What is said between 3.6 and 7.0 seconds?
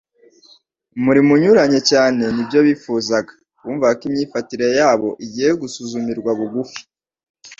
Bumva ko imyifatire yabo igiye gusuzumirwa bugufi.